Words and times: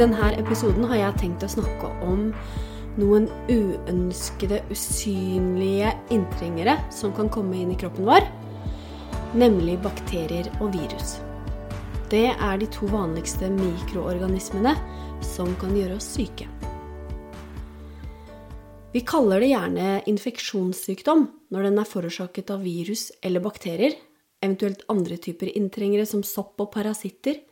denne 0.00 0.30
episoden 0.36 0.84
har 0.90 0.98
jeg 1.00 1.20
tenkt 1.22 1.44
å 1.46 1.50
snakke 1.50 1.90
om 2.04 2.28
noen 3.00 3.28
uønskede, 3.48 4.62
usynlige 4.72 5.92
inntrengere 6.14 6.78
som 6.92 7.14
kan 7.16 7.30
komme 7.32 7.58
inn 7.60 7.72
i 7.72 7.78
kroppen 7.80 8.08
vår, 8.08 8.26
nemlig 9.36 9.78
bakterier 9.84 10.48
og 10.60 10.72
virus. 10.76 11.18
Det 12.12 12.28
er 12.32 12.60
de 12.60 12.68
to 12.70 12.88
vanligste 12.88 13.50
mikroorganismene 13.52 14.76
som 15.24 15.50
kan 15.60 15.74
gjøre 15.76 15.98
oss 15.98 16.08
syke. 16.16 16.46
Vi 18.94 19.02
kaller 19.04 19.42
det 19.42 19.50
gjerne 19.50 19.88
infeksjonssykdom 20.08 21.26
når 21.52 21.66
den 21.66 21.80
er 21.82 21.88
forårsaket 21.88 22.52
av 22.54 22.62
virus 22.64 23.10
eller 23.20 23.44
bakterier, 23.44 23.96
eventuelt 24.40 24.86
andre 24.92 25.18
typer 25.20 25.50
inntrengere 25.52 26.06
som 26.08 26.22
sopp 26.24 26.62
og 26.62 26.70
parasitter. 26.72 27.42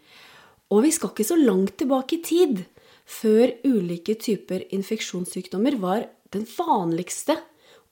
Og 0.73 0.85
vi 0.87 0.93
skal 0.95 1.13
ikke 1.13 1.27
så 1.29 1.37
langt 1.39 1.77
tilbake 1.81 2.19
i 2.19 2.23
tid 2.25 2.63
før 3.05 3.53
ulike 3.69 4.17
typer 4.17 4.65
infeksjonssykdommer 4.73 5.77
var 5.83 6.07
den 6.33 6.47
vanligste 6.57 7.37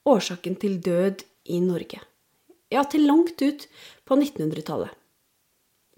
årsaken 0.09 0.57
til 0.59 0.79
død 0.83 1.23
i 1.53 1.59
Norge. 1.63 2.01
Ja, 2.73 2.83
til 2.89 3.05
langt 3.05 3.41
ut 3.41 3.67
på 4.05 4.17
1900-tallet. 4.17 4.89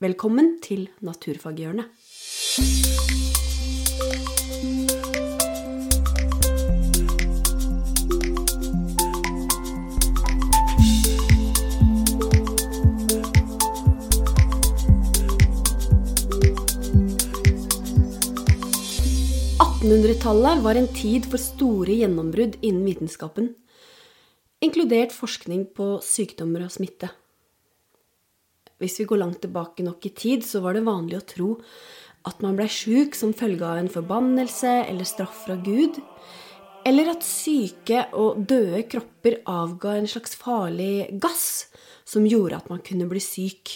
Velkommen 0.03 0.57
til 0.61 0.89
Naturfaghjørnet. 0.99 1.87
1800-tallet 19.85 20.63
var 20.63 20.75
en 20.79 20.87
tid 20.97 21.27
for 21.29 21.37
store 21.37 21.93
gjennombrudd 21.93 22.55
innen 22.65 22.87
vitenskapen, 22.87 23.51
inkludert 24.65 25.11
forskning 25.13 25.67
på 25.77 25.99
sykdommer 26.01 26.63
og 26.65 26.71
smitte. 26.73 27.11
Hvis 28.81 28.95
vi 28.97 29.05
går 29.05 29.19
langt 29.21 29.43
tilbake 29.43 29.83
nok 29.85 30.07
i 30.09 30.11
tid, 30.17 30.41
så 30.41 30.63
var 30.63 30.73
det 30.73 30.87
vanlig 30.87 31.19
å 31.19 31.27
tro 31.29 31.49
at 32.25 32.41
man 32.41 32.57
blei 32.57 32.65
sjuk 32.73 33.13
som 33.13 33.35
følge 33.37 33.61
av 33.61 33.77
en 33.77 33.91
forbannelse 33.93 34.71
eller 34.87 35.05
straff 35.05 35.43
fra 35.43 35.59
Gud, 35.61 35.99
eller 36.81 37.11
at 37.13 37.27
syke 37.27 38.07
og 38.17 38.41
døde 38.49 38.87
kropper 38.89 39.43
avga 39.45 39.99
en 39.99 40.09
slags 40.09 40.33
farlig 40.39 41.11
gass 41.21 41.67
som 42.09 42.25
gjorde 42.25 42.57
at 42.57 42.73
man 42.73 42.81
kunne 42.81 43.05
bli 43.11 43.21
syk. 43.21 43.75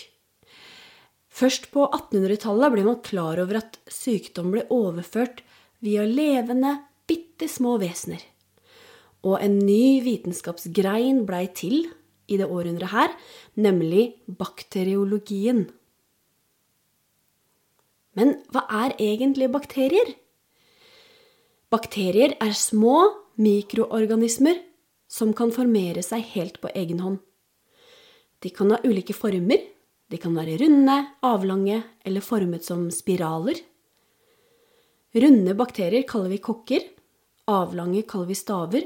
Først 1.30 1.69
på 1.69 1.85
1800-tallet 1.85 2.73
ble 2.73 2.87
man 2.89 2.97
klar 3.05 3.43
over 3.45 3.61
at 3.61 3.77
sykdom 3.93 4.49
ble 4.57 4.65
overført 4.73 5.45
via 5.85 6.05
levende, 6.05 6.75
bitte 7.08 7.47
små 7.49 7.77
vesener. 7.81 8.22
Og 9.25 9.39
en 9.44 9.58
ny 9.59 9.99
vitenskapsgrein 10.05 11.25
blei 11.27 11.47
til 11.55 11.89
i 12.30 12.38
det 12.39 12.47
århundret 12.47 12.94
her, 12.94 13.13
nemlig 13.59 14.13
bakteriologien. 14.27 15.66
Men 18.17 18.36
hva 18.52 18.66
er 18.83 18.95
egentlig 19.02 19.49
bakterier? 19.52 20.14
Bakterier 21.70 22.36
er 22.42 22.55
små 22.58 22.98
mikroorganismer 23.39 24.58
som 25.09 25.33
kan 25.37 25.52
formere 25.53 26.03
seg 26.05 26.26
helt 26.36 26.59
på 26.61 26.71
egen 26.76 27.02
hånd. 27.03 27.20
De 28.39 28.52
kan 28.55 28.71
ha 28.73 28.80
ulike 28.86 29.15
former. 29.15 29.59
De 30.09 30.17
kan 30.17 30.33
være 30.33 30.58
runde, 30.64 30.95
avlange 31.21 31.83
eller 32.08 32.23
formet 32.26 32.65
som 32.65 32.87
spiraler. 32.93 33.59
Runde 35.14 35.55
bakterier 35.58 36.03
kaller 36.08 36.30
vi 36.30 36.37
kokker. 36.37 36.83
Avlange 37.49 38.03
kaller 38.08 38.30
vi 38.30 38.36
staver. 38.37 38.83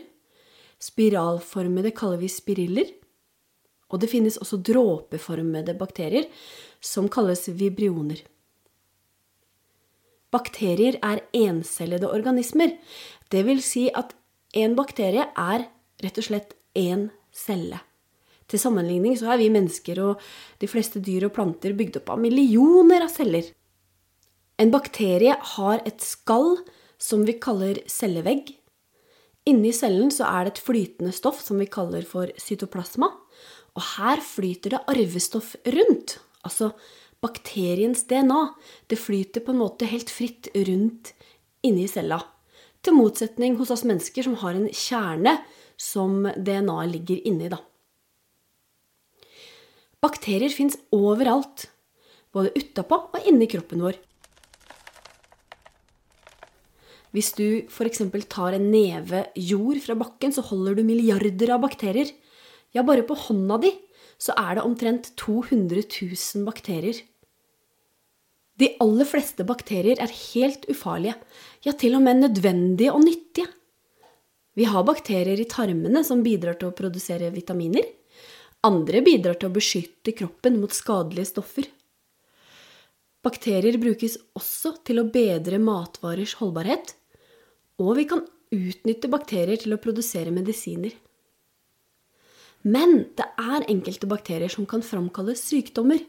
Spiralformede 0.79 1.91
kaller 1.91 2.22
vi 2.22 2.29
spiriller. 2.31 2.91
Og 3.91 4.00
det 4.00 4.09
finnes 4.09 4.39
også 4.41 4.57
dråpeformede 4.63 5.75
bakterier, 5.78 6.25
som 6.81 7.09
kalles 7.11 7.45
vibrioner. 7.47 8.23
Bakterier 10.34 10.97
er 11.06 11.22
encellede 11.38 12.09
organismer. 12.09 12.73
Det 13.29 13.44
vil 13.45 13.61
si 13.61 13.90
at 13.94 14.16
en 14.57 14.73
bakterie 14.78 15.28
er 15.28 15.67
rett 16.01 16.17
og 16.17 16.25
slett 16.25 16.55
én 16.73 17.09
celle. 17.34 17.84
Til 18.50 18.59
sammenligning 18.59 19.16
så 19.19 19.34
er 19.34 19.41
vi 19.41 19.51
mennesker 19.53 20.00
og 20.03 20.23
de 20.61 20.69
fleste 20.69 21.01
dyr 21.03 21.28
og 21.28 21.35
planter 21.35 21.75
bygd 21.78 22.01
opp 22.01 22.16
av 22.16 22.23
millioner 22.23 23.05
av 23.05 23.13
celler. 23.13 23.45
En 24.63 24.72
bakterie 24.72 25.34
har 25.57 25.81
et 25.84 26.00
skall 26.00 26.62
som 27.01 27.25
vi 27.28 27.35
kaller 27.41 27.81
cellevegg. 27.91 28.53
Inni 29.50 29.74
cellen 29.75 30.12
så 30.13 30.29
er 30.29 30.46
det 30.46 30.53
et 30.53 30.62
flytende 30.63 31.12
stoff 31.12 31.41
som 31.44 31.59
vi 31.59 31.68
kaller 31.68 32.06
for 32.07 32.31
cytoplasma. 32.40 33.09
Og 33.75 33.88
her 33.97 34.22
flyter 34.23 34.75
det 34.75 34.84
arvestoff 34.88 35.57
rundt. 35.68 36.16
Altså 36.47 36.72
bakteriens 37.23 38.06
DNA. 38.07 38.40
Det 38.88 39.02
flyter 39.02 39.44
på 39.44 39.52
en 39.52 39.59
måte 39.66 39.90
helt 39.90 40.13
fritt 40.13 40.47
rundt 40.56 41.12
inni 41.68 41.90
cella. 41.91 42.22
Til 42.84 42.96
motsetning 42.96 43.57
hos 43.59 43.72
oss 43.73 43.84
mennesker 43.88 44.29
som 44.29 44.40
har 44.46 44.56
en 44.56 44.69
kjerne 44.72 45.38
som 45.79 46.23
DNA-et 46.38 46.94
ligger 46.94 47.28
inni, 47.28 47.52
da. 47.52 47.59
Bakterier 50.03 50.52
fins 50.56 50.79
overalt. 50.96 51.68
Både 52.31 52.56
utapå 52.56 53.03
og 53.12 53.28
inni 53.28 53.50
kroppen 53.52 53.84
vår. 53.84 54.00
Hvis 57.13 57.34
du 57.38 57.46
f.eks. 57.69 58.01
tar 58.25 58.57
en 58.57 58.69
neve 58.74 59.28
jord 59.38 59.79
fra 59.85 59.96
bakken, 59.97 60.34
så 60.34 60.41
holder 60.47 60.79
du 60.79 60.84
milliarder 60.88 61.53
av 61.53 61.62
bakterier. 61.62 62.09
Ja, 62.74 62.81
bare 62.81 63.06
på 63.06 63.18
hånda 63.28 63.59
di 63.62 63.74
så 64.24 64.34
er 64.40 64.57
det 64.57 64.63
omtrent 64.66 65.12
200 65.19 65.84
000 65.84 66.46
bakterier. 66.47 67.02
De 68.57 68.69
aller 68.81 69.07
fleste 69.09 69.46
bakterier 69.46 70.00
er 70.02 70.13
helt 70.34 70.66
ufarlige, 70.69 71.16
ja, 71.66 71.73
til 71.73 71.97
og 71.97 72.03
med 72.06 72.22
nødvendige 72.22 72.94
og 72.94 73.03
nyttige. 73.03 73.50
Vi 74.53 74.68
har 74.69 74.85
bakterier 74.85 75.40
i 75.41 75.50
tarmene 75.50 76.03
som 76.06 76.22
bidrar 76.25 76.59
til 76.59 76.69
å 76.69 76.78
produsere 76.78 77.31
vitaminer. 77.34 77.85
Andre 78.63 79.02
bidrar 79.06 79.40
til 79.40 79.50
å 79.50 79.56
beskytte 79.56 80.13
kroppen 80.16 80.59
mot 80.62 80.73
skadelige 80.73 81.31
stoffer. 81.34 81.66
Bakterier 83.25 83.79
brukes 83.81 84.19
også 84.38 84.75
til 84.85 85.02
å 85.02 85.09
bedre 85.09 85.57
matvarers 85.59 86.38
holdbarhet 86.40 86.94
og 87.83 87.97
vi 87.99 88.07
kan 88.09 88.23
utnytte 88.53 89.09
bakterier 89.11 89.59
til 89.59 89.75
å 89.75 89.81
produsere 89.81 90.33
medisiner. 90.33 90.94
Men 92.63 93.09
det 93.17 93.25
er 93.41 93.66
enkelte 93.67 94.07
bakterier 94.07 94.51
som 94.51 94.67
kan 94.69 94.83
framkalle 94.85 95.35
sykdommer. 95.35 95.99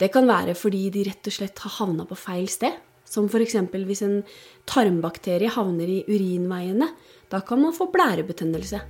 Det 0.00 0.08
kan 0.14 0.26
være 0.26 0.54
fordi 0.56 0.86
de 0.94 1.04
rett 1.10 1.28
og 1.28 1.34
slett 1.36 1.60
har 1.64 1.76
havna 1.76 2.06
på 2.08 2.16
feil 2.16 2.48
sted. 2.50 2.78
Som 3.04 3.26
f.eks. 3.28 3.58
hvis 3.74 4.02
en 4.06 4.22
tarmbakterie 4.64 5.50
havner 5.52 5.90
i 5.90 6.00
urinveiene. 6.08 6.88
Da 7.28 7.42
kan 7.44 7.60
man 7.60 7.76
få 7.76 7.90
blærebetennelse. 7.92 8.80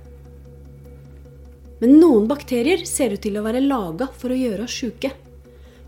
Men 1.81 1.97
noen 1.99 2.29
bakterier 2.29 2.85
ser 2.87 3.17
ut 3.17 3.23
til 3.25 3.35
å 3.35 3.43
være 3.43 3.59
laga 3.65 4.07
for 4.15 4.31
å 4.31 4.39
gjøre 4.39 4.63
oss 4.63 4.77
sjuke. 4.77 5.11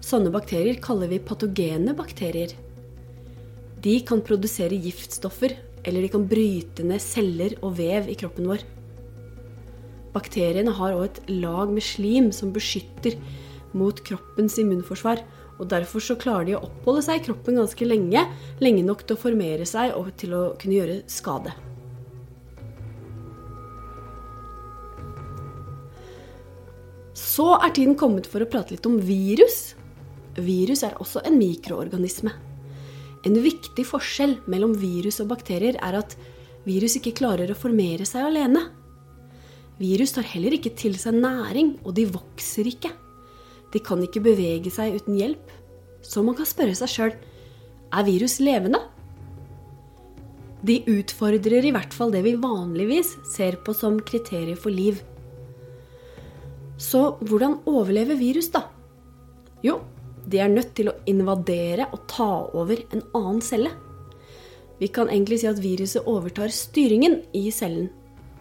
Sånne 0.04 0.34
bakterier 0.34 0.82
kaller 0.84 1.08
vi 1.08 1.22
patogene 1.24 1.96
bakterier. 1.96 2.52
De 3.86 3.96
kan 4.04 4.20
produsere 4.26 4.76
giftstoffer 4.82 5.56
eller 5.86 6.06
de 6.06 6.12
kan 6.12 6.26
bryte 6.28 6.86
ned 6.86 7.02
celler 7.04 7.56
og 7.62 7.78
vev 7.80 8.10
i 8.10 8.18
kroppen 8.20 8.50
vår. 8.50 8.66
Bakteriene 10.16 10.74
har 10.78 10.96
òg 10.96 11.06
et 11.10 11.20
lag 11.42 11.72
med 11.72 11.84
slim 11.84 12.32
som 12.36 12.54
beskytter 12.56 13.18
mot 13.76 14.00
kroppens 14.08 14.58
immunforsvar. 14.62 15.22
og 15.60 15.70
Derfor 15.72 16.04
så 16.04 16.16
klarer 16.20 16.48
de 16.48 16.56
å 16.56 16.64
oppholde 16.68 17.04
seg 17.06 17.20
i 17.20 17.26
kroppen 17.28 17.60
ganske 17.60 17.88
lenge, 17.88 18.24
lenge 18.64 18.84
nok 18.84 19.06
til 19.06 19.16
å 19.16 19.22
formere 19.22 19.68
seg 19.68 19.94
og 19.96 20.12
til 20.20 20.36
å 20.36 20.44
kunne 20.60 20.80
gjøre 20.80 20.98
skade. 21.12 21.54
Så 27.16 27.50
er 27.60 27.72
tiden 27.76 27.96
kommet 28.00 28.28
for 28.32 28.44
å 28.44 28.48
prate 28.48 28.76
litt 28.76 28.88
om 28.88 28.96
virus. 29.04 29.76
Virus 30.40 30.84
er 30.88 30.96
også 31.04 31.24
en 31.28 31.36
mikroorganisme. 31.40 32.32
En 33.26 33.38
viktig 33.42 33.86
forskjell 33.90 34.38
mellom 34.52 34.76
virus 34.78 35.20
og 35.24 35.32
bakterier 35.32 35.80
er 35.82 35.98
at 35.98 36.16
virus 36.66 36.98
ikke 37.00 37.16
klarer 37.18 37.52
å 37.52 37.58
formere 37.58 38.06
seg 38.06 38.28
alene. 38.28 38.68
Virus 39.80 40.14
tar 40.16 40.28
heller 40.30 40.56
ikke 40.56 40.76
til 40.78 40.96
seg 41.00 41.18
næring, 41.18 41.76
og 41.84 41.96
de 41.98 42.06
vokser 42.08 42.70
ikke. 42.70 42.94
De 43.74 43.82
kan 43.84 44.02
ikke 44.06 44.24
bevege 44.24 44.72
seg 44.72 45.00
uten 45.00 45.18
hjelp. 45.20 45.50
Så 46.06 46.22
man 46.24 46.38
kan 46.38 46.48
spørre 46.48 46.78
seg 46.78 46.92
sjøl 46.92 47.16
er 47.96 48.06
virus 48.08 48.38
levende? 48.44 48.82
De 50.66 50.80
utfordrer 50.90 51.66
i 51.68 51.74
hvert 51.74 51.94
fall 51.94 52.14
det 52.14 52.24
vi 52.26 52.38
vanligvis 52.42 53.12
ser 53.30 53.60
på 53.66 53.76
som 53.78 54.00
kriterier 54.02 54.58
for 54.58 54.74
liv. 54.74 55.02
Så 56.82 57.16
hvordan 57.24 57.60
overlever 57.70 58.18
virus, 58.20 58.50
da? 58.52 58.66
Jo, 59.64 59.80
de 60.26 60.40
er 60.42 60.52
nødt 60.52 60.74
til 60.78 60.90
å 60.90 60.98
invadere 61.10 61.88
og 61.94 62.06
ta 62.12 62.30
over 62.58 62.80
en 62.92 63.04
annen 63.18 63.44
celle. 63.46 63.72
Vi 64.80 64.90
kan 64.92 65.10
egentlig 65.12 65.42
si 65.42 65.50
at 65.50 65.62
viruset 65.64 66.08
overtar 66.10 66.52
styringen 66.54 67.22
i 67.38 67.48
cellen. 67.54 67.88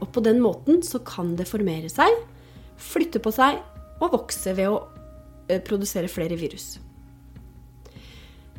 Og 0.03 0.11
på 0.13 0.23
den 0.25 0.41
måten 0.43 0.83
så 0.83 1.01
kan 1.07 1.35
det 1.39 1.47
formere 1.49 1.91
seg, 1.93 2.11
flytte 2.81 3.23
på 3.23 3.31
seg 3.35 3.61
og 4.03 4.17
vokse 4.17 4.57
ved 4.57 4.73
å 4.73 4.81
eh, 5.49 5.63
produsere 5.63 6.11
flere 6.11 6.37
virus. 6.41 6.75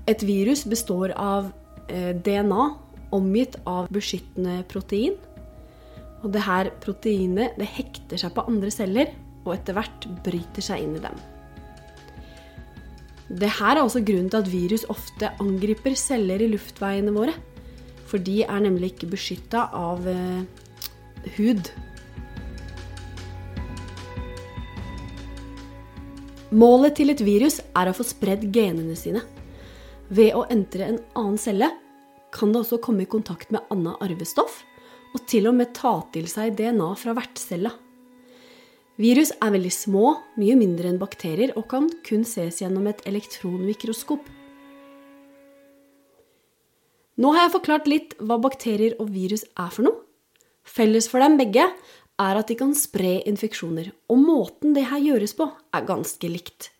Et 0.08 0.22
virus 0.24 0.64
består 0.70 1.12
av 1.18 1.52
eh, 1.90 2.14
DNA 2.16 2.66
omgitt 3.16 3.58
av 3.70 3.90
beskyttende 3.94 4.62
protein. 4.72 5.18
Og 6.24 6.32
det 6.34 6.46
her 6.46 6.72
proteinet 6.82 7.58
det 7.60 7.70
hekter 7.76 8.22
seg 8.22 8.34
på 8.34 8.48
andre 8.50 8.72
celler 8.74 9.12
og 9.46 9.54
etter 9.58 9.78
hvert 9.78 10.08
bryter 10.26 10.66
seg 10.66 10.86
inn 10.86 10.96
i 10.98 11.04
dem. 11.04 11.18
Det 13.26 13.50
her 13.58 13.78
er 13.78 13.82
også 13.82 14.04
grunnen 14.06 14.30
til 14.30 14.44
at 14.44 14.52
virus 14.52 14.86
ofte 14.92 15.32
angriper 15.42 15.96
celler 15.98 16.44
i 16.46 16.50
luftveiene 16.52 17.14
våre. 17.16 17.34
For 18.06 18.22
de 18.22 18.44
er 18.46 18.62
nemlig 18.62 18.94
ikke 18.94 19.10
beskytta 19.16 19.66
av 19.74 20.06
eh, 20.08 20.44
hud. 21.40 21.72
Målet 26.56 26.94
til 27.00 27.12
et 27.12 27.24
virus 27.26 27.58
er 27.76 27.90
å 27.90 27.96
få 27.98 28.06
spredd 28.06 28.46
genene 28.54 28.94
sine. 29.00 29.24
Ved 30.14 30.38
å 30.38 30.46
entre 30.54 30.86
en 30.92 31.02
annen 31.18 31.42
celle 31.42 31.72
kan 32.36 32.54
det 32.54 32.62
også 32.62 32.78
komme 32.84 33.04
i 33.06 33.10
kontakt 33.10 33.50
med 33.52 33.66
annet 33.74 33.98
arvestoff, 34.06 34.62
og 35.16 35.26
til 35.30 35.50
og 35.50 35.58
med 35.58 35.74
ta 35.74 35.98
til 36.14 36.28
seg 36.30 36.54
DNA 36.60 36.92
fra 37.00 37.16
vertscella. 37.18 37.72
Virus 38.96 39.34
er 39.44 39.52
veldig 39.52 39.74
små, 39.76 40.14
mye 40.40 40.56
mindre 40.56 40.88
enn 40.88 41.00
bakterier, 41.02 41.52
og 41.60 41.68
kan 41.72 41.90
kun 42.08 42.24
ses 42.28 42.62
gjennom 42.62 42.88
et 42.88 43.02
elektronmikroskop. 43.10 44.24
Nå 47.20 47.32
har 47.36 47.46
jeg 47.46 47.56
forklart 47.58 47.90
litt 47.92 48.16
hva 48.24 48.38
bakterier 48.44 48.96
og 49.00 49.12
virus 49.12 49.44
er 49.60 49.72
for 49.72 49.88
noe. 49.88 50.00
Felles 50.66 51.10
for 51.12 51.24
dem 51.24 51.36
begge 51.40 51.68
er 51.68 52.40
at 52.40 52.48
de 52.48 52.56
kan 52.60 52.72
spre 52.76 53.20
infeksjoner, 53.28 53.92
og 54.08 54.22
måten 54.24 54.76
det 54.76 54.88
her 54.88 55.04
gjøres 55.04 55.36
på, 55.36 55.50
er 55.76 55.88
ganske 55.88 56.32
likt. 56.32 56.72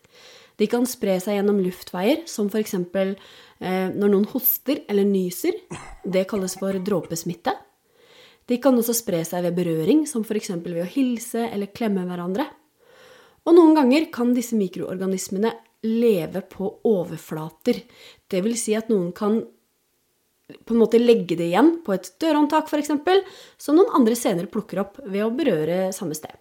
De 0.56 0.72
kan 0.72 0.88
spre 0.88 1.18
seg 1.20 1.36
gjennom 1.36 1.60
luftveier, 1.60 2.24
som 2.32 2.48
f.eks. 2.48 2.78
Eh, 2.80 3.92
når 3.92 4.12
noen 4.12 4.28
hoster 4.32 4.86
eller 4.88 5.08
nyser. 5.08 5.58
Det 6.04 6.24
kalles 6.32 6.56
for 6.60 6.80
dråpesmitte. 6.80 7.52
De 8.46 8.58
kan 8.62 8.78
også 8.78 8.94
spre 8.94 9.24
seg 9.26 9.46
ved 9.48 9.58
berøring, 9.58 10.06
som 10.10 10.26
f.eks. 10.26 10.52
ved 10.62 10.84
å 10.84 10.90
hilse 10.90 11.48
eller 11.50 11.74
klemme 11.74 12.06
hverandre. 12.06 12.46
Og 13.46 13.54
noen 13.58 13.76
ganger 13.78 14.08
kan 14.14 14.34
disse 14.38 14.58
mikroorganismene 14.58 15.52
leve 15.86 16.42
på 16.50 16.70
overflater. 16.90 17.82
Det 18.30 18.42
vil 18.46 18.58
si 18.58 18.74
at 18.78 18.90
noen 18.90 19.12
kan 19.18 19.42
på 20.46 20.76
en 20.76 20.82
måte 20.82 21.02
legge 21.02 21.38
det 21.38 21.48
igjen 21.50 21.72
på 21.86 21.94
et 21.96 22.12
dørhåndtak 22.22 22.70
f.eks., 22.70 22.92
som 23.58 23.78
noen 23.78 23.94
andre 23.98 24.18
senere 24.18 24.50
plukker 24.52 24.84
opp 24.84 25.00
ved 25.06 25.24
å 25.26 25.34
berøre 25.34 25.90
samme 25.96 26.18
sted. 26.18 26.34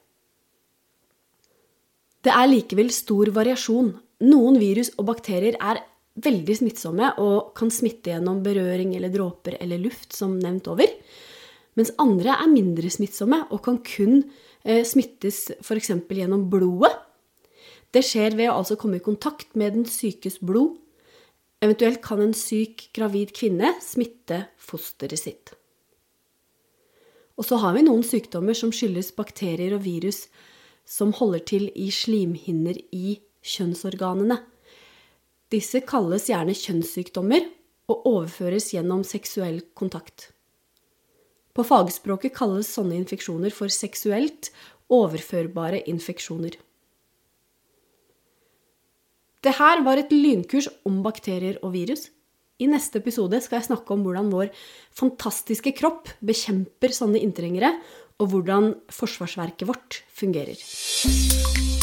Det 2.25 2.33
er 2.33 2.49
likevel 2.49 2.91
stor 2.93 3.29
variasjon. 3.37 3.91
Noen 4.25 4.57
virus 4.61 4.91
og 4.97 5.09
bakterier 5.11 5.57
er 5.61 5.83
veldig 6.25 6.57
smittsomme 6.57 7.11
og 7.21 7.53
kan 7.59 7.73
smitte 7.75 8.13
gjennom 8.13 8.43
berøring 8.45 8.95
eller 8.97 9.13
dråper 9.13 9.59
eller 9.61 9.81
luft, 9.83 10.13
som 10.17 10.37
nevnt 10.41 10.69
over. 10.73 10.89
Mens 11.75 11.91
andre 11.99 12.37
er 12.39 12.51
mindre 12.53 12.91
smittsomme 12.93 13.43
og 13.51 13.65
kan 13.67 13.81
kun 13.87 14.23
eh, 14.63 14.85
smittes 14.87 15.49
f.eks. 15.61 15.91
gjennom 16.09 16.49
blodet. 16.51 16.93
Det 17.95 18.03
skjer 18.03 18.35
ved 18.39 18.51
å 18.51 18.61
altså 18.61 18.79
komme 18.79 18.99
i 18.99 19.05
kontakt 19.05 19.55
med 19.59 19.75
den 19.77 19.87
sykes 19.87 20.41
blod 20.43 20.79
Eventuelt 21.65 22.03
kan 22.05 22.21
en 22.21 22.35
syk 22.37 22.91
gravid 22.97 23.33
kvinne 23.37 23.71
smitte 23.81 24.43
fosteret 24.61 25.21
sitt. 25.21 25.53
Og 27.41 27.47
så 27.49 27.59
har 27.63 27.73
vi 27.75 27.87
noen 27.87 28.05
sykdommer 28.07 28.57
som 28.59 28.73
skyldes 28.75 29.15
bakterier 29.17 29.73
og 29.79 29.85
virus 29.87 30.27
som 30.85 31.15
holder 31.17 31.45
til 31.49 31.71
i 31.73 31.89
slimhinner 31.95 32.77
i 32.93 33.17
kjønnsorganene. 33.55 34.37
Disse 35.53 35.81
kalles 35.89 36.29
gjerne 36.29 36.55
kjønnssykdommer 36.59 37.49
og 37.89 38.07
overføres 38.13 38.71
gjennom 38.75 39.03
seksuell 39.07 39.63
kontakt. 39.77 40.31
På 41.55 41.63
fagspråket 41.63 42.35
kalles 42.35 42.73
sånne 42.75 42.97
infeksjoner 42.99 43.55
for 43.55 43.71
seksuelt 43.71 44.51
overførbare 44.93 45.85
infeksjoner. 45.91 46.57
Det 49.45 49.53
her 49.59 49.83
var 49.85 50.01
et 50.01 50.13
lynkurs 50.13 50.71
om 50.89 51.03
bakterier 51.05 51.61
og 51.63 51.75
virus. 51.77 52.09
I 52.63 52.69
neste 52.71 53.01
episode 53.03 53.41
skal 53.45 53.59
jeg 53.59 53.69
snakke 53.69 53.95
om 53.95 54.05
hvordan 54.07 54.31
vår 54.33 54.51
fantastiske 54.97 55.75
kropp 55.77 56.09
bekjemper 56.25 56.95
sånne 56.97 57.21
inntrengere, 57.21 57.75
og 58.23 58.31
hvordan 58.31 58.73
forsvarsverket 58.95 59.67
vårt 59.69 60.03
fungerer. 60.15 61.74